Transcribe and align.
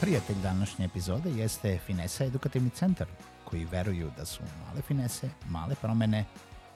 Prijatelj 0.00 0.36
današnje 0.42 0.84
epizode 0.84 1.30
jeste 1.30 1.78
Finesa 1.86 2.24
edukativni 2.24 2.70
centar, 2.70 3.06
koji 3.44 3.64
veruju 3.64 4.10
da 4.16 4.24
su 4.24 4.42
male 4.66 4.82
finese, 4.82 5.30
male 5.48 5.74
promene 5.74 6.24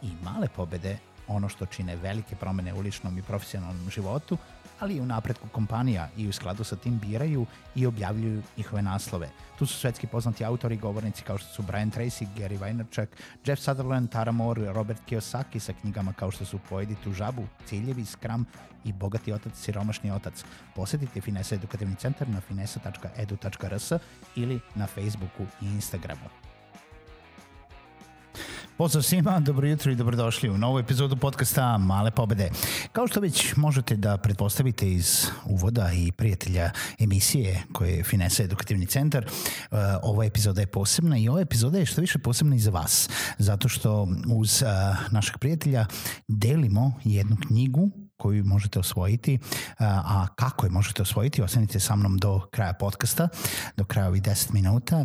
i 0.02 0.08
male 0.22 0.48
pobede 0.56 0.98
ono 1.28 1.48
što 1.48 1.66
čine 1.66 1.96
velike 1.96 2.36
promene 2.36 2.74
u 2.74 2.80
ličnom 2.80 3.18
i 3.18 3.22
profesionalnom 3.22 3.90
životu, 3.90 4.36
ali 4.84 4.96
i 4.96 5.00
u 5.00 5.06
napretku 5.06 5.48
kompanija 5.48 6.08
i 6.16 6.28
u 6.28 6.32
skladu 6.32 6.64
sa 6.64 6.76
tim 6.76 6.98
biraju 6.98 7.46
i 7.74 7.86
objavljuju 7.86 8.42
njihove 8.56 8.82
naslove. 8.82 9.28
Tu 9.58 9.66
su 9.66 9.78
svetski 9.78 10.06
poznati 10.06 10.44
autori 10.44 10.74
i 10.74 10.78
govornici 10.78 11.22
kao 11.22 11.38
što 11.38 11.48
su 11.48 11.62
Brian 11.62 11.90
Tracy, 11.90 12.26
Gary 12.36 12.58
Vaynerchuk, 12.58 13.06
Jeff 13.46 13.62
Sutherland, 13.62 14.10
Tara 14.10 14.32
Moore, 14.32 14.72
Robert 14.72 15.00
Kiyosaki 15.08 15.58
sa 15.58 15.72
knjigama 15.72 16.12
kao 16.12 16.30
što 16.30 16.44
su 16.44 16.58
Pojedi 16.68 16.96
tu 17.04 17.12
žabu, 17.12 17.46
Ciljevi, 17.66 18.04
Skram 18.04 18.44
i 18.84 18.92
Bogati 18.92 19.32
otac, 19.32 19.52
Siromašni 19.54 20.10
otac. 20.10 20.44
Posetite 20.74 21.20
Finesa 21.20 21.54
edukativni 21.54 21.96
centar 21.96 22.28
na 22.28 22.40
finesa.edu.rs 22.40 23.92
ili 24.36 24.60
na 24.74 24.86
Facebooku 24.86 25.46
i 25.60 25.66
Instagramu. 25.66 26.43
Pozdrav 28.78 29.02
svima, 29.02 29.40
dobro 29.40 29.68
jutro 29.68 29.92
i 29.92 29.96
dobrodošli 29.96 30.50
u 30.50 30.58
novu 30.58 30.78
epizodu 30.78 31.16
podcasta 31.16 31.78
Male 31.78 32.10
pobede. 32.10 32.50
Kao 32.92 33.06
što 33.06 33.20
već 33.20 33.56
možete 33.56 33.96
da 33.96 34.16
pretpostavite 34.16 34.92
iz 34.92 35.26
uvoda 35.44 35.90
i 35.92 36.12
prijatelja 36.12 36.70
emisije 36.98 37.62
koje 37.72 37.90
je 37.90 38.04
Finesa 38.04 38.42
edukativni 38.42 38.86
centar, 38.86 39.26
uh, 39.26 39.78
ova 40.02 40.24
epizoda 40.24 40.60
je 40.60 40.66
posebna 40.66 41.18
i 41.18 41.28
ova 41.28 41.40
epizoda 41.40 41.78
je 41.78 41.86
što 41.86 42.00
više 42.00 42.18
posebna 42.18 42.56
i 42.56 42.58
za 42.58 42.70
vas, 42.70 43.10
zato 43.38 43.68
što 43.68 44.08
uz 44.36 44.62
uh, 44.62 45.12
našeg 45.12 45.38
prijatelja 45.38 45.86
delimo 46.28 46.92
jednu 47.04 47.36
knjigu 47.46 47.90
koju 48.16 48.44
možete 48.44 48.78
osvojiti, 48.78 49.38
a 49.80 50.26
kako 50.36 50.66
je 50.66 50.70
možete 50.70 51.02
osvojiti, 51.02 51.42
ostanite 51.42 51.80
sa 51.80 51.96
mnom 51.96 52.18
do 52.18 52.40
kraja 52.50 52.72
podcasta, 52.72 53.28
do 53.76 53.84
kraja 53.84 54.08
ovih 54.08 54.22
10 54.22 54.52
minuta 54.52 55.04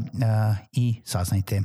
i 0.71 1.01
saznajte 1.05 1.61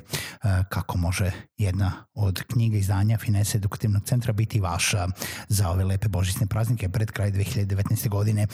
kako 0.69 0.98
može 0.98 1.33
jedna 1.56 1.92
od 2.14 2.42
knjiga 2.42 2.77
izdanja 2.77 3.19
Finese 3.19 3.59
edukativnog 3.59 4.03
centra 4.05 4.33
biti 4.33 4.61
vaša 4.61 5.09
za 5.48 5.70
ove 5.70 5.84
lepe 5.84 6.09
božićne 6.09 6.47
praznike 6.47 6.89
pred 6.89 7.11
kraj 7.11 7.33
2019. 7.33 8.08
godine. 8.08 8.47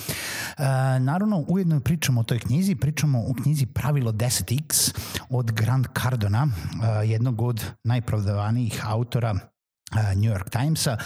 Naravno, 1.01 1.45
ujedno 1.49 1.81
pričamo 1.81 2.21
o 2.21 2.25
toj 2.25 2.39
knjizi, 2.39 2.75
pričamo 2.75 3.19
o 3.19 3.35
knjizi 3.43 3.67
Pravilo 3.67 4.13
10x 4.13 4.95
od 5.31 5.53
Grant 5.53 5.87
Cardona, 6.03 6.47
jednog 7.05 7.43
od 7.43 7.65
najprodavanijih 7.85 8.81
autora 8.87 9.35
New 9.91 10.33
York 10.33 10.51
Timesa 10.51 10.97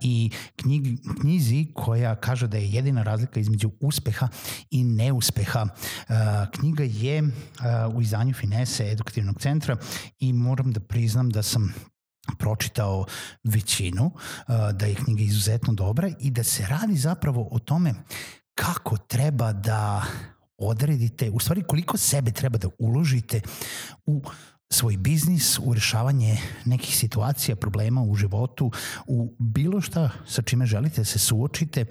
i 0.00 0.30
knjig, 0.56 0.98
knjizi 1.20 1.66
koja 1.74 2.14
kaže 2.14 2.46
da 2.46 2.56
je 2.58 2.70
jedina 2.70 3.02
razlika 3.02 3.40
između 3.40 3.70
uspeha 3.80 4.28
i 4.70 4.84
neuspeha. 4.84 5.66
Knjiga 6.52 6.84
je 6.84 7.22
u 7.94 8.02
izdanju 8.02 8.34
Finese 8.34 8.90
edukativnog 8.90 9.40
centra 9.40 9.76
i 10.18 10.32
moram 10.32 10.72
da 10.72 10.80
priznam 10.80 11.30
da 11.30 11.42
sam 11.42 11.74
pročitao 12.38 13.06
većinu, 13.44 14.10
da 14.72 14.86
je 14.86 14.94
knjiga 14.94 15.22
izuzetno 15.22 15.72
dobra 15.72 16.10
i 16.20 16.30
da 16.30 16.44
se 16.44 16.66
radi 16.66 16.96
zapravo 16.96 17.48
o 17.50 17.58
tome 17.58 17.94
kako 18.54 18.96
treba 18.96 19.52
da 19.52 20.04
odredite, 20.58 21.30
u 21.30 21.40
stvari 21.40 21.62
koliko 21.62 21.96
sebe 21.96 22.30
treba 22.30 22.58
da 22.58 22.68
uložite 22.78 23.40
u 24.06 24.16
uh, 24.16 24.32
svoj 24.72 24.96
biznis, 24.96 25.58
u 25.58 25.74
rešavanje 25.74 26.38
nekih 26.64 26.96
situacija, 26.96 27.56
problema 27.56 28.02
u 28.02 28.14
životu, 28.14 28.70
u 29.06 29.36
bilo 29.38 29.80
šta 29.80 30.10
sa 30.26 30.42
čime 30.42 30.66
želite 30.66 31.00
da 31.00 31.04
se 31.04 31.18
suočite 31.18 31.84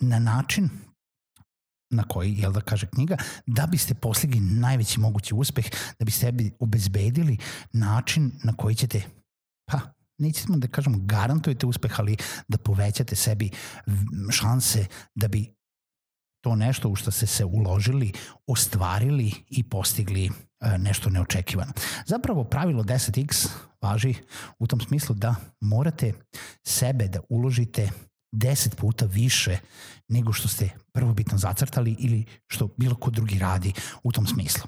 na 0.00 0.18
način 0.18 0.68
na 1.90 2.02
koji, 2.02 2.34
jel 2.38 2.52
da 2.52 2.60
kaže 2.60 2.86
knjiga, 2.86 3.16
da 3.46 3.66
biste 3.66 3.94
postigli 3.94 4.40
najveći 4.40 5.00
mogući 5.00 5.34
uspeh, 5.34 5.66
da 5.98 6.04
biste 6.04 6.26
sebi 6.26 6.52
obezbedili 6.58 7.38
način 7.72 8.32
na 8.44 8.52
koji 8.52 8.74
ćete, 8.74 9.02
pa, 9.70 9.80
nećemo 10.18 10.58
da 10.58 10.68
kažemo 10.68 10.98
garantujete 11.00 11.66
uspeh, 11.66 12.00
ali 12.00 12.16
da 12.48 12.58
povećate 12.58 13.16
sebi 13.16 13.50
šanse 14.30 14.86
da 15.14 15.28
bi 15.28 15.54
to 16.44 16.56
nešto 16.56 16.88
u 16.88 16.96
što 16.96 17.10
ste 17.10 17.26
se 17.26 17.44
uložili, 17.44 18.12
ostvarili 18.46 19.32
i 19.48 19.62
postigli 19.62 20.30
E, 20.30 20.45
nešto 20.78 21.10
neočekivano. 21.10 21.72
Zapravo 22.06 22.44
pravilo 22.44 22.82
10x 22.82 23.48
važi 23.82 24.14
u 24.58 24.66
tom 24.66 24.80
smislu 24.80 25.14
da 25.14 25.34
morate 25.60 26.12
sebe 26.64 27.08
da 27.08 27.20
uložite 27.28 27.90
10 28.32 28.74
puta 28.74 29.06
više 29.06 29.58
nego 30.08 30.32
što 30.32 30.48
ste 30.48 30.70
prvobitno 30.92 31.38
zacrtali 31.38 31.96
ili 31.98 32.24
što 32.46 32.68
bilo 32.76 32.94
ko 32.94 33.10
drugi 33.10 33.38
radi 33.38 33.72
u 34.02 34.12
tom 34.12 34.26
smislu. 34.26 34.64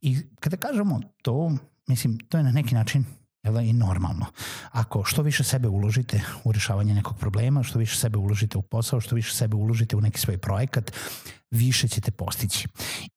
I 0.00 0.18
kada 0.40 0.56
kažemo 0.56 1.00
to, 1.22 1.52
mislim, 1.88 2.18
to 2.18 2.38
je 2.38 2.44
na 2.44 2.52
neki 2.52 2.74
način 2.74 3.04
jel 3.42 3.54
da, 3.54 3.60
i 3.60 3.72
normalno. 3.72 4.26
Ako 4.70 5.04
što 5.04 5.22
više 5.22 5.44
sebe 5.44 5.68
uložite 5.68 6.20
u 6.44 6.52
rešavanje 6.52 6.94
nekog 6.94 7.18
problema, 7.18 7.62
što 7.62 7.78
više 7.78 7.96
sebe 7.96 8.18
uložite 8.18 8.58
u 8.58 8.62
posao, 8.62 9.00
što 9.00 9.14
više 9.14 9.34
sebe 9.34 9.56
uložite 9.56 9.96
u 9.96 10.00
neki 10.00 10.20
svoj 10.20 10.38
projekat, 10.38 10.92
više 11.50 11.88
ćete 11.88 12.10
postići. 12.10 12.68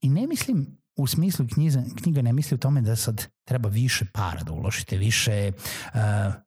I 0.02 0.10
ne 0.10 0.28
mislim 0.28 0.83
u 0.96 1.08
smislu 1.08 1.48
knjiza, 1.54 1.84
knjiga 2.02 2.22
ne 2.22 2.34
misli 2.34 2.56
u 2.56 2.58
tome 2.58 2.82
da 2.82 2.96
sad 2.96 3.28
treba 3.48 3.70
više 3.70 4.06
para 4.14 4.44
da 4.44 4.52
uložite, 4.52 4.98
više 4.98 5.52
uh, 5.94 6.00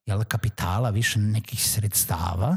jel, 0.07 0.25
kapitala, 0.25 0.91
više 0.91 1.19
nekih 1.19 1.71
sredstava, 1.71 2.57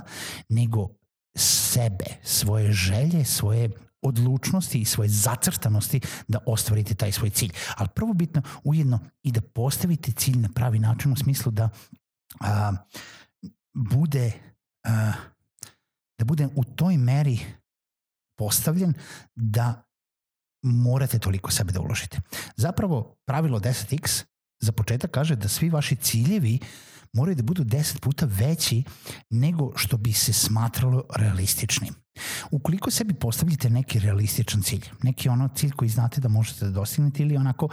nego 0.49 0.89
sebe, 1.37 2.05
svoje 2.23 2.71
želje, 2.71 3.25
svoje 3.25 3.69
odlučnosti 4.01 4.81
i 4.81 4.85
svoje 4.85 5.09
zacrtanosti 5.09 6.01
da 6.27 6.39
ostvarite 6.45 6.95
taj 6.95 7.11
svoj 7.11 7.29
cilj. 7.29 7.51
Ali 7.77 7.89
prvo 7.95 8.13
bitno 8.13 8.41
ujedno 8.63 8.99
i 9.23 9.31
da 9.31 9.41
postavite 9.41 10.11
cilj 10.11 10.37
na 10.37 10.49
pravi 10.55 10.79
način 10.79 11.11
u 11.11 11.15
smislu 11.15 11.51
da 11.51 11.69
a, 12.39 12.73
bude 13.73 14.31
a, 14.83 15.11
da 16.19 16.25
bude 16.25 16.47
u 16.55 16.63
toj 16.63 16.97
meri 16.97 17.39
postavljen 18.37 18.93
da 19.35 19.88
morate 20.61 21.19
toliko 21.19 21.51
sebe 21.51 21.71
da 21.71 21.79
uložite. 21.79 22.21
Zapravo, 22.55 23.15
pravilo 23.25 23.59
10x 23.59 24.23
za 24.59 24.71
početak 24.71 25.11
kaže 25.11 25.35
da 25.35 25.47
svi 25.47 25.69
vaši 25.69 25.95
ciljevi 25.95 26.59
moraju 27.13 27.35
da 27.35 27.43
budu 27.43 27.63
10 27.63 27.99
puta 27.99 28.25
veći 28.25 28.83
nego 29.29 29.71
što 29.75 29.97
bi 29.97 30.13
se 30.13 30.33
smatralo 30.33 31.03
realističnim. 31.15 31.93
Ukoliko 32.51 32.91
sebi 32.91 33.13
postavljate 33.13 33.69
neki 33.69 33.99
realističan 33.99 34.61
cilj, 34.61 34.85
neki 35.03 35.29
ono 35.29 35.49
cilj 35.55 35.71
koji 35.71 35.89
znate 35.89 36.21
da 36.21 36.27
možete 36.27 36.65
da 36.65 36.71
dostignete 36.71 37.23
ili 37.23 37.37
onako 37.37 37.69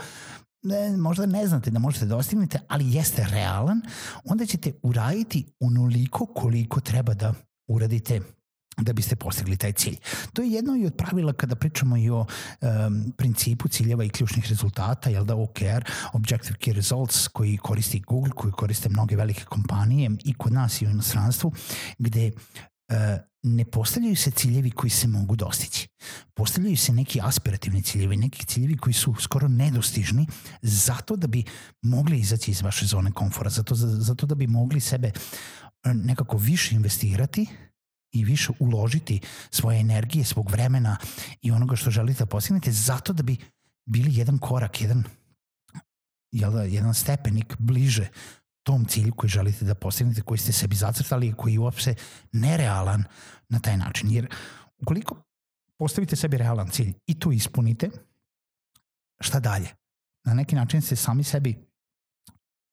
ne, 0.63 0.97
možda 0.97 1.25
ne 1.25 1.47
znate 1.47 1.71
da 1.71 1.79
možete 1.79 2.05
da 2.05 2.15
dostignete, 2.15 2.59
ali 2.67 2.93
jeste 2.93 3.27
realan, 3.31 3.81
onda 4.23 4.45
ćete 4.45 4.71
uraditi 4.83 5.45
onoliko 5.59 6.25
koliko 6.25 6.79
treba 6.79 7.13
da 7.13 7.33
uradite 7.67 8.21
da 8.77 8.93
biste 8.93 9.15
postigli 9.15 9.57
taj 9.57 9.73
cilj. 9.73 9.97
To 10.33 10.41
je 10.41 10.51
jedno 10.51 10.75
i 10.75 10.85
od 10.85 10.95
pravila 10.97 11.33
kada 11.33 11.55
pričamo 11.55 11.97
i 11.97 12.09
o 12.09 12.19
um, 12.19 13.13
principu 13.17 13.67
ciljeva 13.67 14.03
i 14.03 14.09
ključnih 14.09 14.49
rezultata, 14.49 15.09
jel 15.09 15.25
da 15.25 15.35
OKR, 15.35 15.83
Objective 16.13 16.57
Key 16.59 16.73
Results, 16.73 17.27
koji 17.27 17.57
koristi 17.57 17.99
Google, 17.99 18.31
koji 18.31 18.51
koriste 18.51 18.89
mnoge 18.89 19.15
velike 19.15 19.45
kompanije 19.45 20.11
i 20.25 20.33
kod 20.33 20.53
nas 20.53 20.81
i 20.81 20.87
u 20.87 20.89
inostranstvu, 20.89 21.53
gde 21.97 22.31
uh, 22.31 22.95
ne 23.43 23.65
postavljaju 23.65 24.15
se 24.15 24.31
ciljevi 24.31 24.71
koji 24.71 24.89
se 24.89 25.07
mogu 25.07 25.35
dostići. 25.35 25.87
Postavljaju 26.33 26.77
se 26.77 26.93
neki 26.93 27.19
aspirativni 27.23 27.81
ciljevi, 27.81 28.17
neki 28.17 28.45
ciljevi 28.45 28.77
koji 28.77 28.93
su 28.93 29.15
skoro 29.19 29.47
nedostižni 29.47 30.27
zato 30.61 31.15
da 31.15 31.27
bi 31.27 31.43
mogli 31.81 32.19
izaći 32.19 32.51
iz 32.51 32.61
vaše 32.61 32.85
zone 32.85 33.11
komfora, 33.11 33.49
zato, 33.49 33.75
zato 33.75 34.25
da 34.25 34.35
bi 34.35 34.47
mogli 34.47 34.79
sebe 34.79 35.11
nekako 35.85 36.37
više 36.37 36.75
investirati 36.75 37.47
i 38.19 38.23
više 38.23 38.51
uložiti 38.59 39.19
svoje 39.51 39.79
energije, 39.79 40.25
svog 40.25 40.51
vremena 40.51 40.97
i 41.41 41.51
onoga 41.51 41.75
što 41.75 41.91
želite 41.91 42.19
da 42.19 42.25
postignete 42.25 42.71
zato 42.71 43.13
da 43.13 43.23
bi 43.23 43.37
bili 43.85 44.15
jedan 44.15 44.37
korak, 44.37 44.81
jedan, 44.81 45.03
jel 46.31 46.51
da, 46.51 46.63
jedan 46.63 46.93
stepenik 46.93 47.55
bliže 47.59 48.07
tom 48.63 48.85
cilju 48.85 49.13
koji 49.13 49.29
želite 49.29 49.65
da 49.65 49.75
postignete, 49.75 50.21
koji 50.21 50.37
ste 50.37 50.51
sebi 50.51 50.75
zacrtali 50.75 51.27
i 51.27 51.33
koji 51.33 51.53
je 51.53 51.59
uopšte 51.59 51.95
nerealan 52.31 53.03
na 53.49 53.59
taj 53.59 53.77
način. 53.77 54.11
Jer 54.11 54.27
ukoliko 54.77 55.15
postavite 55.79 56.15
sebi 56.15 56.37
realan 56.37 56.69
cilj 56.69 56.93
i 57.05 57.19
to 57.19 57.31
ispunite, 57.31 57.89
šta 59.19 59.39
dalje? 59.39 59.69
Na 60.25 60.33
neki 60.33 60.55
način 60.55 60.81
ste 60.81 60.95
sami 60.95 61.23
sebi 61.23 61.67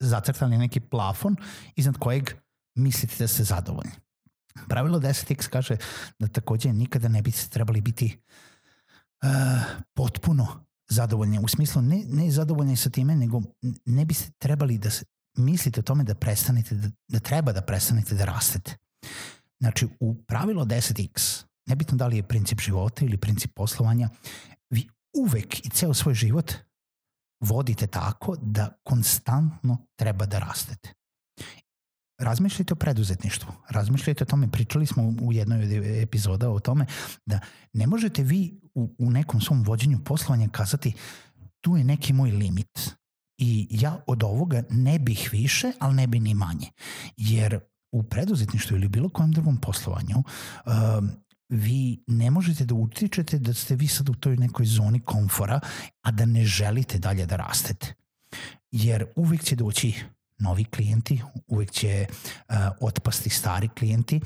zacrtali 0.01 0.59
neki 0.59 0.81
plafon 0.81 1.37
iznad 1.77 1.99
kojeg 1.99 2.31
mislite 2.75 3.15
da 3.19 3.29
ste 3.29 3.45
zadovoljni. 3.45 3.93
Pravilo 4.69 5.01
10x 5.01 5.49
kaže 5.49 5.77
da 6.19 6.29
takođe 6.29 6.73
nikada 6.73 7.09
ne 7.09 7.23
biste 7.23 7.51
trebali 7.51 7.81
biti 7.81 8.19
uh, 9.23 9.29
potpuno 9.95 10.65
zadovoljni. 10.89 11.39
U 11.43 11.49
smislu 11.49 11.83
ne, 11.83 12.05
ne 12.09 12.31
zadovoljni 12.31 12.77
sa 12.77 12.91
time, 12.91 13.17
nego 13.17 13.43
ne 13.85 14.05
biste 14.05 14.31
trebali 14.39 14.79
da 14.79 14.91
se, 14.91 15.05
mislite 15.37 15.81
o 15.81 15.83
tome 15.83 16.05
da 16.05 16.15
prestanete, 16.15 16.75
da, 16.75 16.89
da 17.09 17.19
treba 17.19 17.53
da 17.53 17.63
prestanete 17.63 18.15
da 18.15 18.25
rastete. 18.25 18.77
Znači, 19.61 19.89
u 20.01 20.15
pravilo 20.15 20.65
10x, 20.65 21.45
nebitno 21.67 21.97
da 21.97 22.07
li 22.07 22.17
je 22.17 22.29
princip 22.29 22.61
života 22.61 23.05
ili 23.05 23.17
princip 23.17 23.55
poslovanja, 23.55 24.09
vi 24.71 24.89
uvek 25.13 25.67
i 25.67 25.71
ceo 25.71 25.95
svoj 25.95 26.15
život 26.15 26.53
vodite 27.41 27.87
tako 27.87 28.37
da 28.43 28.79
konstantno 28.83 29.87
treba 29.97 30.27
da 30.27 30.39
rastete. 30.39 30.95
Razmišljajte 32.19 32.73
o 32.73 32.77
preduzetništvu, 32.77 33.53
razmišljajte 33.69 34.25
o 34.25 34.27
tome, 34.27 34.51
pričali 34.51 34.87
smo 34.87 35.15
u 35.23 35.33
jednoj 35.33 35.65
od 35.65 35.73
epizoda 36.03 36.51
o 36.51 36.61
tome 36.61 36.87
da 37.27 37.41
ne 37.73 37.87
možete 37.87 38.23
vi 38.23 38.61
u, 38.75 38.95
u 38.99 39.11
nekom 39.11 39.41
svom 39.41 39.63
vođenju 39.63 39.99
poslovanja 40.05 40.49
kazati 40.49 40.93
tu 41.61 41.77
je 41.77 41.85
neki 41.85 42.13
moj 42.13 42.31
limit 42.31 42.95
i 43.39 43.67
ja 43.71 43.99
od 44.07 44.23
ovoga 44.23 44.63
ne 44.71 44.99
bih 44.99 45.29
više, 45.33 45.73
ali 45.79 45.95
ne 45.95 46.07
bi 46.07 46.21
ni 46.21 46.35
manje. 46.35 46.71
Jer 47.17 47.61
u 47.93 48.03
preduzetništvu 48.03 48.77
ili 48.77 48.89
bilo 48.89 49.09
kojem 49.09 49.33
drugom 49.33 49.57
poslovanju 49.57 50.17
um, 50.17 51.11
vi 51.49 52.05
ne 52.07 52.31
možete 52.31 52.65
da 52.65 52.75
utičete 52.75 53.39
da 53.39 53.55
ste 53.55 53.77
vi 53.77 53.89
sad 53.89 54.09
u 54.09 54.15
toj 54.15 54.37
nekoj 54.37 54.67
zoni 54.67 55.01
komfora, 55.01 55.61
a 56.03 56.11
da 56.11 56.27
ne 56.27 56.45
želite 56.45 56.99
dalje 56.99 57.27
da 57.27 57.37
rastete. 57.37 57.95
Jer 58.71 59.07
uvek 59.17 59.45
će 59.45 59.57
doći 59.57 59.95
novi 60.39 60.65
klijenti, 60.65 61.21
uvek 61.47 61.71
će 61.71 62.07
uh, 62.09 62.55
otpasti 62.81 63.31
stari 63.31 63.69
klijenti, 63.69 64.21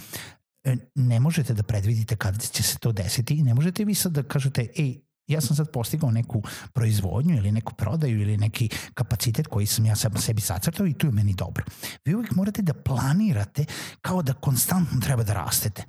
e, 0.64 0.76
ne 0.94 1.20
možete 1.20 1.54
da 1.54 1.62
predvidite 1.62 2.16
kada 2.16 2.38
će 2.38 2.62
se 2.62 2.78
to 2.78 2.92
desiti 2.92 3.34
i 3.34 3.42
ne 3.42 3.54
možete 3.54 3.84
vi 3.84 3.94
sad 3.94 4.12
da 4.12 4.22
kažete, 4.22 4.68
ej, 4.76 5.00
ja 5.28 5.40
sam 5.40 5.56
sad 5.56 5.70
postigao 5.70 6.10
neku 6.10 6.42
proizvodnju 6.72 7.36
ili 7.36 7.52
neku 7.52 7.74
prodaju 7.74 8.20
ili 8.20 8.36
neki 8.36 8.68
kapacitet 8.94 9.46
koji 9.46 9.66
sam 9.66 9.86
ja 9.86 9.96
sam 9.96 10.16
sebi 10.16 10.40
sacrtao 10.40 10.86
i 10.86 10.94
tu 10.94 11.06
je 11.06 11.12
meni 11.12 11.34
dobro. 11.34 11.64
Vi 12.04 12.14
uvijek 12.14 12.34
morate 12.34 12.62
da 12.62 12.74
planirate 12.74 13.64
kao 14.00 14.22
da 14.22 14.32
konstantno 14.32 15.00
treba 15.00 15.22
da 15.22 15.32
rastete. 15.32 15.84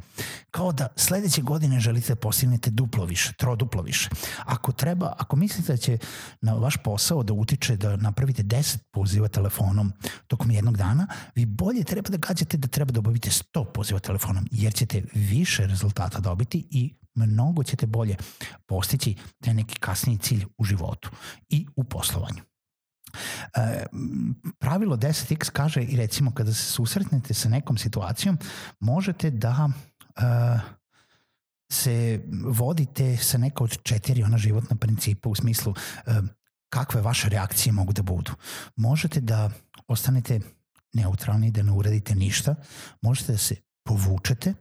Kao 0.51 0.71
da 0.71 0.88
sledeće 0.95 1.41
godine 1.41 1.80
želite 1.80 2.13
da 2.13 2.15
postignete 2.15 2.69
duplo 2.69 3.06
više, 3.06 3.33
troduplo 3.33 3.81
više. 3.81 4.09
Ako 4.45 4.71
treba, 4.71 5.13
ako 5.18 5.36
mislite 5.36 5.71
da 5.71 5.77
će 5.77 5.97
na 6.41 6.53
vaš 6.53 6.77
posao 6.77 7.24
da 7.24 7.33
utiče 7.33 7.75
da 7.75 7.95
napravite 7.95 8.44
10 8.44 8.77
poziva 8.91 9.27
telefonom 9.27 9.94
tokom 10.27 10.51
jednog 10.51 10.77
dana, 10.77 11.07
vi 11.36 11.45
bolje 11.45 11.83
treba 11.83 12.09
da 12.09 12.18
gađate 12.18 12.57
da 12.57 12.68
treba 12.68 12.91
da 12.91 13.00
obavite 13.00 13.30
100 13.30 13.65
poziva 13.74 14.00
telefonom, 14.00 14.47
jer 14.51 14.74
ćete 14.74 15.03
više 15.13 15.68
rezultata 15.68 16.19
dobiti 16.19 16.68
i 16.71 16.99
mnogo 17.25 17.63
ćete 17.63 17.86
bolje 17.86 18.16
postići 18.66 19.16
taj 19.39 19.54
neki 19.54 19.80
kasniji 19.80 20.18
cilj 20.18 20.45
u 20.57 20.63
životu 20.63 21.10
i 21.50 21.66
u 21.75 21.83
poslovanju. 21.83 22.42
E, 23.56 23.86
pravilo 24.60 24.98
10x 24.98 25.50
kaže 25.51 25.81
i 25.81 25.98
recimo 25.98 26.31
kada 26.31 26.54
se 26.54 26.63
susretnete 26.63 27.33
sa 27.33 27.50
nekom 27.50 27.77
situacijom 27.77 28.38
možete 28.80 29.31
da 29.31 29.69
e, 29.69 30.21
se 31.71 32.24
vodite 32.44 33.18
sa 33.18 33.38
neka 33.38 33.63
od 33.63 33.83
četiri 33.83 34.24
ona 34.24 34.38
životna 34.38 34.75
principa 34.75 35.30
u 35.30 35.36
smislu 35.36 35.74
e, 36.06 36.12
kakve 36.69 37.01
vaše 37.01 37.30
reakcije 37.30 37.74
mogu 37.74 37.94
da 37.94 38.01
budu. 38.01 38.31
Možete 38.75 39.22
da 39.22 39.50
ostanete 39.88 40.39
neutralni, 40.94 41.51
da 41.51 41.63
ne 41.63 41.72
uradite 41.72 42.15
ništa, 42.15 42.56
možete 43.01 43.31
da 43.31 43.38
se 43.38 43.56
povučete, 43.83 44.54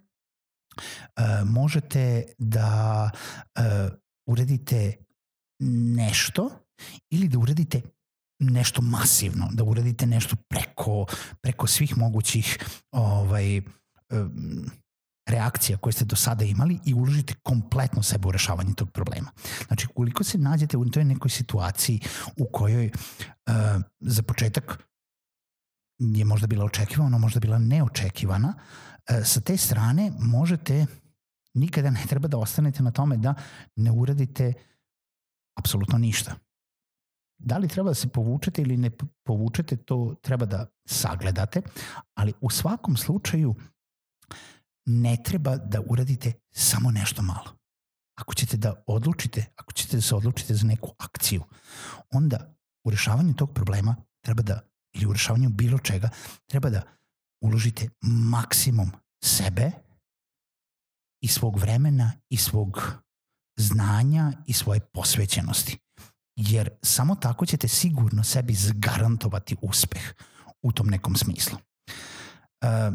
možete 1.44 2.24
da 2.38 3.10
e, 3.54 3.60
uradite 4.26 4.96
nešto 5.96 6.50
ili 7.10 7.28
da 7.28 7.38
uradite 7.38 7.80
nešto 8.40 8.82
masivno, 8.82 9.48
da 9.52 9.64
uradite 9.64 10.06
nešto 10.06 10.36
preko, 10.48 11.06
preko 11.42 11.66
svih 11.66 11.96
mogućih 11.96 12.58
ovaj, 12.92 13.58
um, 13.58 14.70
reakcija 15.28 15.78
koje 15.78 15.92
ste 15.92 16.04
do 16.04 16.16
sada 16.16 16.44
imali 16.44 16.78
i 16.84 16.94
uložite 16.94 17.34
kompletno 17.42 18.02
sebe 18.02 18.28
u 18.28 18.32
rešavanje 18.32 18.74
tog 18.74 18.90
problema. 18.90 19.30
Znači, 19.66 19.86
koliko 19.94 20.24
se 20.24 20.38
nađete 20.38 20.76
u 20.76 20.84
toj 20.84 21.04
nekoj 21.04 21.30
situaciji 21.30 22.00
u 22.36 22.46
kojoj 22.52 22.90
za 24.00 24.22
početak 24.22 24.87
je 25.98 26.24
možda 26.24 26.46
bila 26.46 26.64
očekivana, 26.64 27.18
možda 27.18 27.40
bila 27.40 27.58
neočekivana, 27.58 28.54
E, 29.08 29.24
sa 29.24 29.40
te 29.40 29.56
strane 29.56 30.12
možete, 30.18 30.86
nikada 31.54 31.90
ne 31.90 32.04
treba 32.08 32.28
da 32.28 32.38
ostanete 32.38 32.82
na 32.82 32.90
tome 32.90 33.16
da 33.16 33.34
ne 33.76 33.90
uradite 33.90 34.52
apsolutno 35.58 35.98
ništa. 35.98 36.34
Da 37.38 37.58
li 37.58 37.68
treba 37.68 37.90
da 37.90 37.94
se 37.94 38.08
povučete 38.08 38.62
ili 38.62 38.76
ne 38.76 38.90
povučete, 39.24 39.76
to 39.76 40.14
treba 40.22 40.46
da 40.46 40.66
sagledate, 40.88 41.62
ali 42.14 42.32
u 42.40 42.50
svakom 42.50 42.96
slučaju 42.96 43.54
ne 44.86 45.16
treba 45.24 45.56
da 45.56 45.80
uradite 45.80 46.32
samo 46.50 46.90
nešto 46.90 47.22
malo. 47.22 47.56
Ako 48.18 48.34
ćete 48.34 48.56
da 48.56 48.84
odlučite, 48.86 49.44
ako 49.56 49.72
ćete 49.72 49.96
da 49.96 50.02
se 50.02 50.14
odlučite 50.14 50.54
za 50.54 50.66
neku 50.66 50.94
akciju, 50.98 51.42
onda 52.10 52.54
u 52.84 52.90
rešavanju 52.90 53.34
tog 53.34 53.54
problema 53.54 53.96
treba 54.24 54.42
da, 54.42 54.60
ili 54.92 55.06
u 55.06 55.12
rešavanju 55.12 55.48
bilo 55.48 55.78
čega, 55.78 56.10
treba 56.46 56.70
da 56.70 56.82
uložite 57.40 57.88
maksimum 58.02 58.90
sebe 59.24 59.70
i 61.20 61.28
svog 61.28 61.58
vremena 61.58 62.12
i 62.28 62.36
svog 62.36 63.02
znanja 63.58 64.32
i 64.46 64.52
svoje 64.52 64.80
posvećenosti. 64.80 65.78
Jer 66.36 66.70
samo 66.82 67.14
tako 67.14 67.46
ćete 67.46 67.68
sigurno 67.68 68.24
sebi 68.24 68.54
zgarantovati 68.54 69.56
uspeh 69.62 70.14
u 70.62 70.72
tom 70.72 70.86
nekom 70.86 71.16
smislu. 71.16 71.58
E, 72.60 72.90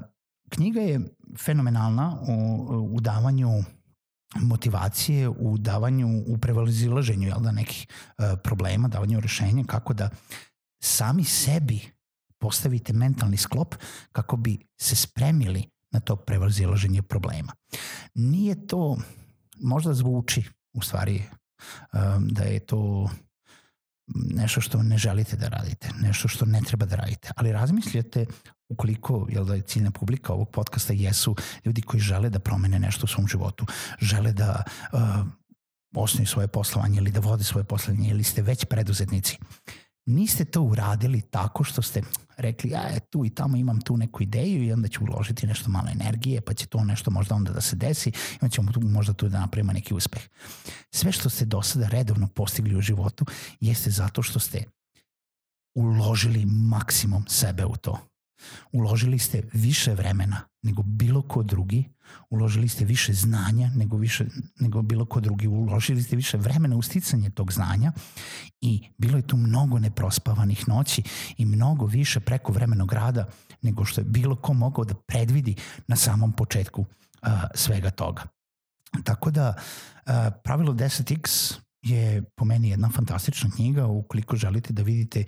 knjiga 0.49 0.81
je 0.81 1.01
fenomenalna 1.39 2.19
u, 2.27 2.65
u 2.95 3.01
davanju 3.01 3.49
motivacije, 4.35 5.29
u 5.29 5.57
davanju, 5.57 6.23
u 6.27 6.37
prevalizilaženju 6.37 7.27
jel 7.27 7.39
da, 7.39 7.51
nekih 7.51 7.87
e, 8.17 8.35
problema, 8.43 8.87
davanju 8.87 9.19
rešenja, 9.19 9.63
kako 9.67 9.93
da 9.93 10.09
sami 10.83 11.23
sebi 11.23 11.79
postavite 12.39 12.93
mentalni 12.93 13.37
sklop 13.37 13.75
kako 14.11 14.37
bi 14.37 14.57
se 14.81 14.95
spremili 14.95 15.63
na 15.91 15.99
to 15.99 16.15
prevazilaženje 16.15 17.01
problema. 17.01 17.53
Nije 18.13 18.67
to, 18.67 18.97
možda 19.61 19.93
zvuči 19.93 20.43
u 20.73 20.81
stvari 20.81 21.23
um, 21.23 22.27
da 22.27 22.43
je 22.43 22.59
to 22.59 23.09
nešto 24.13 24.61
što 24.61 24.83
ne 24.83 24.97
želite 24.97 25.35
da 25.37 25.47
radite, 25.47 25.89
nešto 26.01 26.27
što 26.27 26.45
ne 26.45 26.61
treba 26.61 26.85
da 26.85 26.95
radite, 26.95 27.31
ali 27.35 27.51
razmišljate 27.51 28.25
ukoliko 28.69 29.27
jel 29.29 29.45
da 29.45 29.55
je 29.55 29.61
ciljna 29.61 29.91
publika 29.91 30.33
ovog 30.33 30.49
podcasta 30.49 30.93
jesu 30.93 31.35
ljudi 31.65 31.81
koji 31.81 32.01
žele 32.01 32.29
da 32.29 32.39
promene 32.39 32.79
nešto 32.79 33.03
u 33.03 33.07
svom 33.07 33.27
životu, 33.27 33.65
žele 34.01 34.33
da 34.33 34.63
uh, 34.93 34.99
osnuju 35.95 36.27
svoje 36.27 36.47
poslovanje 36.47 36.97
ili 36.97 37.11
da 37.11 37.19
vode 37.19 37.43
svoje 37.43 37.63
poslovanje 37.63 38.09
ili 38.09 38.23
ste 38.23 38.41
već 38.41 38.65
preduzetnici. 38.65 39.37
Niste 40.05 40.45
to 40.45 40.61
uradili 40.61 41.21
tako 41.21 41.63
što 41.63 41.81
ste 41.81 42.01
rekli, 42.37 42.69
ja 42.69 42.81
je, 42.81 42.99
tu 42.99 43.25
i 43.25 43.29
tamo 43.29 43.57
imam 43.57 43.81
tu 43.81 43.97
neku 43.97 44.23
ideju 44.23 44.63
i 44.63 44.71
onda 44.71 44.87
ću 44.87 45.03
uložiti 45.03 45.47
nešto 45.47 45.69
malo 45.69 45.87
energije, 45.91 46.41
pa 46.41 46.53
će 46.53 46.65
to 46.65 46.83
nešto 46.83 47.11
možda 47.11 47.35
onda 47.35 47.53
da 47.53 47.61
se 47.61 47.75
desi 47.75 48.09
i 48.09 48.37
onda 48.41 48.53
ćemo 48.53 48.71
tu, 48.71 48.81
možda 48.81 49.13
tu 49.13 49.29
da 49.29 49.39
napravimo 49.39 49.73
neki 49.73 49.93
uspeh. 49.93 50.21
Sve 50.91 51.11
što 51.11 51.29
ste 51.29 51.45
do 51.45 51.61
sada 51.61 51.87
redovno 51.87 52.27
postigli 52.27 52.75
u 52.75 52.81
životu 52.81 53.25
jeste 53.59 53.89
zato 53.89 54.23
što 54.23 54.39
ste 54.39 54.63
uložili 55.75 56.45
maksimum 56.45 57.25
sebe 57.27 57.65
u 57.65 57.75
to. 57.75 58.12
Uložili 58.71 59.19
ste 59.19 59.43
više 59.53 59.93
vremena 59.93 60.41
nego 60.63 60.83
bilo 60.83 61.21
ko 61.21 61.43
drugi, 61.43 61.89
uložili 62.29 62.67
ste 62.67 62.85
više 62.85 63.13
znanja 63.13 63.71
nego, 63.75 63.97
više, 63.97 64.25
nego 64.59 64.81
bilo 64.81 65.05
ko 65.05 65.19
drugi, 65.19 65.47
uložili 65.47 66.03
ste 66.03 66.15
više 66.15 66.37
vremena 66.37 66.75
u 66.75 66.81
sticanje 66.81 67.29
tog 67.29 67.51
znanja 67.51 67.91
i 68.61 68.89
bilo 68.97 69.17
je 69.17 69.27
tu 69.27 69.37
mnogo 69.37 69.79
neprospavanih 69.79 70.67
noći 70.67 71.03
i 71.37 71.45
mnogo 71.45 71.85
više 71.85 72.19
preko 72.19 72.51
vremenog 72.51 72.93
rada 72.93 73.27
nego 73.61 73.85
što 73.85 74.01
je 74.01 74.05
bilo 74.05 74.35
ko 74.35 74.53
mogao 74.53 74.85
da 74.85 74.93
predvidi 74.93 75.55
na 75.87 75.95
samom 75.95 76.31
početku 76.31 76.81
uh, 76.81 77.29
svega 77.55 77.89
toga. 77.89 78.23
Tako 79.03 79.31
da 79.31 79.55
uh, 79.57 80.13
pravilo 80.43 80.73
10x 80.73 81.55
je 81.81 82.23
po 82.35 82.45
meni 82.45 82.69
jedna 82.69 82.89
fantastična 82.89 83.49
knjiga 83.55 83.85
ukoliko 83.85 84.35
želite 84.35 84.73
da 84.73 84.83
vidite 84.83 85.23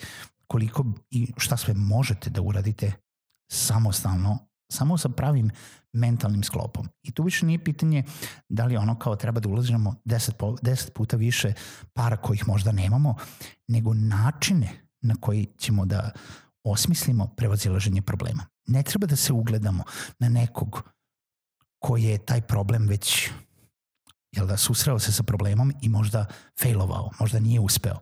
koliko 0.48 0.86
i 1.10 1.34
šta 1.38 1.57
sve 1.57 1.74
možete 1.74 2.29
da 2.29 2.41
uradite 2.41 2.91
samostalno 3.51 4.37
samo 4.71 4.97
sa 4.97 5.09
pravim 5.09 5.51
mentalnim 5.93 6.43
sklopom. 6.43 6.87
I 7.03 7.11
tu 7.11 7.23
više 7.23 7.45
nije 7.45 7.63
pitanje 7.63 8.03
da 8.49 8.65
li 8.65 8.77
ono 8.77 8.99
kao 8.99 9.15
treba 9.15 9.39
da 9.39 9.49
ulažemo 9.49 9.95
10, 10.05 10.31
10 10.61 10.89
puta 10.89 11.17
više 11.17 11.53
para 11.93 12.17
kojih 12.17 12.47
možda 12.47 12.71
nemamo, 12.71 13.15
nego 13.67 13.93
načine 13.93 14.69
na 15.01 15.15
koji 15.21 15.47
ćemo 15.57 15.85
da 15.85 16.11
osmislimo 16.63 17.27
prevazilaženje 17.27 18.01
problema. 18.01 18.45
Ne 18.67 18.83
treba 18.83 19.07
da 19.07 19.15
se 19.15 19.33
ugledamo 19.33 19.83
na 20.19 20.29
nekog 20.29 20.89
koji 21.79 22.03
je 22.03 22.25
taj 22.25 22.41
problem 22.41 22.87
već 22.87 23.29
jel 24.31 24.47
da, 24.47 24.57
susreo 24.57 24.99
se 24.99 25.11
sa 25.11 25.23
problemom 25.23 25.73
i 25.81 25.89
možda 25.89 26.25
failovao, 26.61 27.11
možda 27.19 27.39
nije 27.39 27.59
uspeo. 27.59 27.99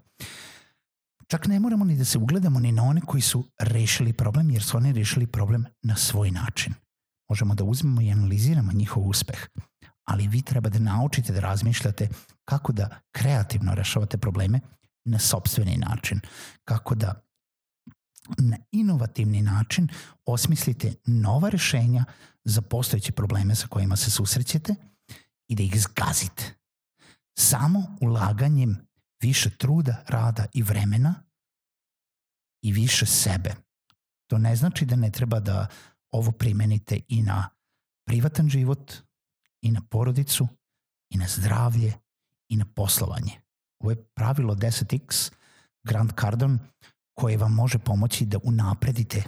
Čak 1.27 1.47
ne 1.47 1.59
moramo 1.59 1.85
ni 1.85 1.97
da 1.97 2.05
se 2.05 2.17
ugledamo 2.17 2.59
ni 2.59 2.71
na 2.71 2.83
one 2.83 3.01
koji 3.01 3.21
su 3.21 3.43
rešili 3.59 4.13
problem, 4.13 4.49
jer 4.49 4.63
su 4.63 4.77
oni 4.77 4.93
rešili 4.93 5.27
problem 5.27 5.65
na 5.83 5.95
svoj 5.95 6.31
način. 6.31 6.73
Možemo 7.29 7.55
da 7.55 7.63
uzmemo 7.63 8.01
i 8.01 8.11
analiziramo 8.11 8.71
njihov 8.71 9.07
uspeh, 9.07 9.47
ali 10.05 10.27
vi 10.27 10.41
treba 10.41 10.69
da 10.69 10.79
naučite 10.79 11.33
da 11.33 11.39
razmišljate 11.39 12.09
kako 12.45 12.71
da 12.73 12.89
kreativno 13.11 13.75
rešavate 13.75 14.17
probleme 14.17 14.59
na 15.05 15.19
sobstveni 15.19 15.77
način, 15.77 16.19
kako 16.65 16.95
da 16.95 17.21
na 18.37 18.57
inovativni 18.71 19.41
način 19.41 19.87
osmislite 20.25 20.93
nova 21.05 21.49
rešenja 21.49 22.05
za 22.43 22.61
postojeće 22.61 23.11
probleme 23.11 23.55
sa 23.55 23.67
kojima 23.67 23.95
se 23.95 24.11
susrećete 24.11 24.75
i 25.47 25.55
da 25.55 25.63
ih 25.63 25.81
zgazite. 25.81 26.55
Samo 27.37 27.97
ulaganjem 28.01 28.87
više 29.23 29.49
truda, 29.57 30.03
rada 30.07 30.45
i 30.53 30.63
vremena 30.63 31.23
i 32.61 32.71
više 32.71 33.05
sebe. 33.05 33.55
To 34.29 34.37
ne 34.37 34.55
znači 34.55 34.85
da 34.85 34.95
ne 34.95 35.11
treba 35.11 35.39
da 35.39 35.67
ovo 36.11 36.31
primenite 36.31 36.99
i 37.07 37.21
na 37.21 37.49
privatan 38.07 38.49
život, 38.49 38.93
i 39.61 39.71
na 39.71 39.81
porodicu, 39.89 40.47
i 41.09 41.17
na 41.17 41.27
zdravlje, 41.27 41.93
i 42.49 42.57
na 42.57 42.65
poslovanje. 42.75 43.31
Ovo 43.79 43.91
je 43.91 44.03
pravilo 44.15 44.55
10x 44.55 45.31
Grant 45.83 46.11
Cardone 46.19 46.57
koje 47.13 47.37
vam 47.37 47.53
može 47.53 47.79
pomoći 47.79 48.25
da 48.25 48.39
unapredite 48.43 49.23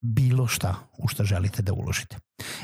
bilo 0.00 0.46
šta 0.46 0.74
u 0.98 1.08
što 1.08 1.24
želite 1.24 1.62
da 1.62 1.72
uložite. 1.72 2.16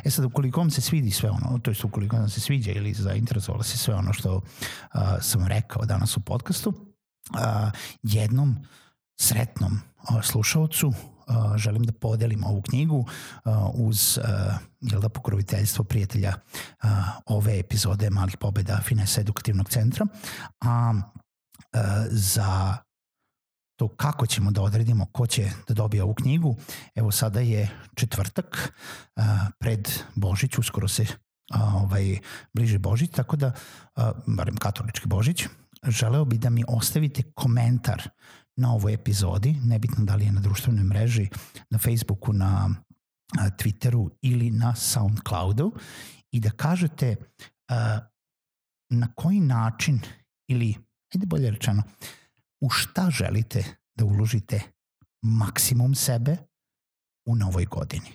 E 0.04 0.10
sad, 0.10 0.24
ukoliko 0.24 0.60
vam 0.60 0.70
se 0.70 0.80
svidi 0.80 1.10
sve 1.10 1.30
ono, 1.30 1.58
to 1.58 1.70
je 1.70 1.76
ukoliko 1.84 2.16
vam 2.16 2.28
se 2.28 2.40
sviđa 2.40 2.72
ili 2.72 2.92
zainteresovala 2.92 3.64
se 3.64 3.78
sve 3.78 3.94
ono 3.94 4.12
što 4.12 4.34
uh, 4.34 5.00
sam 5.20 5.46
rekao 5.46 5.84
danas 5.84 6.16
u 6.16 6.20
podcastu, 6.20 6.68
uh, 6.68 7.72
jednom 8.02 8.56
sretnom 9.20 9.80
uh, 10.10 10.22
slušalcu 10.22 10.88
uh, 10.88 11.56
želim 11.56 11.82
da 11.82 11.92
podelim 11.92 12.44
ovu 12.44 12.62
knjigu 12.62 12.98
uh, 12.98 13.06
uz 13.74 14.18
uh, 14.18 14.24
jel 14.80 15.00
da, 15.00 15.08
pokroviteljstvo 15.08 15.84
prijatelja 15.84 16.34
uh, 16.34 16.90
ove 17.26 17.58
epizode 17.58 18.10
Malih 18.10 18.36
pobeda 18.36 18.80
Finesa 18.84 19.20
edukativnog 19.20 19.68
centra, 19.68 20.06
a 20.60 20.92
uh, 20.94 21.80
za 22.10 22.76
to 23.84 23.96
kako 23.96 24.26
ćemo 24.26 24.50
da 24.50 24.62
odredimo 24.62 25.06
ko 25.12 25.26
će 25.26 25.50
da 25.68 25.74
dobije 25.74 26.02
ovu 26.02 26.14
knjigu. 26.14 26.56
Evo 26.94 27.10
sada 27.10 27.40
je 27.40 27.70
četvrtak 27.94 28.72
pred 29.58 29.88
Božić, 30.14 30.58
uskoro 30.58 30.88
se 30.88 31.06
ovaj, 31.54 32.18
bliže 32.52 32.78
Božić, 32.78 33.10
tako 33.10 33.36
da, 33.36 33.52
barem 34.26 34.56
katolički 34.56 35.08
Božić, 35.08 35.44
želeo 35.88 36.24
bi 36.24 36.38
da 36.38 36.50
mi 36.50 36.64
ostavite 36.68 37.22
komentar 37.34 38.08
na 38.56 38.72
ovoj 38.72 38.94
epizodi, 38.94 39.56
nebitno 39.64 40.04
da 40.04 40.14
li 40.14 40.24
je 40.24 40.32
na 40.32 40.40
društvenoj 40.40 40.84
mreži, 40.84 41.28
na 41.70 41.78
Facebooku, 41.78 42.32
na 42.32 42.70
Twitteru 43.34 44.10
ili 44.22 44.50
na 44.50 44.74
Soundcloudu 44.74 45.72
i 46.32 46.40
da 46.40 46.50
kažete 46.50 47.16
na 48.90 49.14
koji 49.14 49.40
način 49.40 50.00
ili, 50.48 50.74
ajde 51.14 51.26
bolje 51.26 51.50
rečeno, 51.50 51.82
u 52.64 52.71
šta 52.71 53.11
želite 53.11 53.64
da 53.94 54.04
uložite 54.04 54.61
maksimum 55.23 55.94
sebe 55.94 56.37
u 57.26 57.37
novoj 57.37 57.64
godini. 57.64 58.11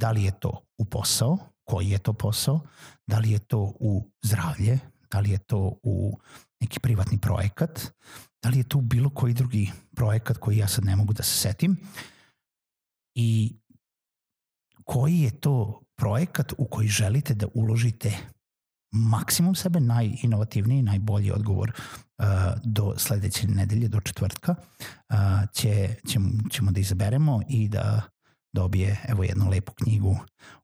Da 0.00 0.10
li 0.10 0.24
je 0.24 0.40
to 0.40 0.66
u 0.78 0.84
posao, 0.84 1.38
koji 1.64 1.90
je 1.90 1.98
to 1.98 2.12
posao, 2.12 2.60
da 3.06 3.18
li 3.18 3.30
je 3.30 3.38
to 3.38 3.58
u 3.80 4.10
zdravlje, 4.22 4.78
da 5.10 5.20
li 5.20 5.30
je 5.30 5.38
to 5.38 5.78
u 5.82 6.18
neki 6.60 6.80
privatni 6.80 7.18
projekat, 7.18 7.80
da 8.42 8.48
li 8.48 8.58
je 8.58 8.68
to 8.68 8.80
bilo 8.80 9.10
koji 9.10 9.34
drugi 9.34 9.70
projekat 9.96 10.36
koji 10.36 10.56
ja 10.56 10.68
sad 10.68 10.84
ne 10.84 10.96
mogu 10.96 11.12
da 11.12 11.22
se 11.22 11.38
setim? 11.38 11.76
I 13.14 13.56
koji 14.84 15.18
je 15.18 15.40
to 15.40 15.82
projekat 15.96 16.52
u 16.58 16.64
koji 16.64 16.88
želite 16.88 17.34
da 17.34 17.46
uložite 17.54 18.18
maksimum 18.92 19.54
sebe, 19.54 19.80
najinovativniji, 19.80 20.82
najbolji 20.82 21.32
odgovor 21.32 21.72
uh, 21.72 22.26
do 22.64 22.94
sledeće 22.96 23.46
nedelje, 23.48 23.88
do 23.88 24.00
četvrtka, 24.00 24.54
uh, 25.08 25.16
će, 25.52 25.94
ćemo, 26.06 26.28
ćemo 26.50 26.70
da 26.70 26.80
izaberemo 26.80 27.40
i 27.48 27.68
da 27.68 28.02
dobije 28.52 29.00
evo 29.08 29.24
jednu 29.24 29.48
lepu 29.50 29.72
knjigu 29.72 30.16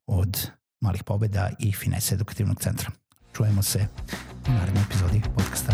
od 0.07 0.49
malih 0.81 1.03
pobeda 1.03 1.49
i 1.59 1.71
finese 1.71 2.15
edukativnog 2.15 2.59
centra. 2.59 2.91
Čujemo 3.33 3.61
se 3.61 3.87
u 4.47 4.51
narednoj 4.51 4.83
epizodi 4.83 5.21
podcasta 5.35 5.73